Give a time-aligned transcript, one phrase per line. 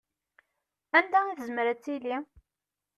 [0.97, 2.17] Anda i tezmer ad tili?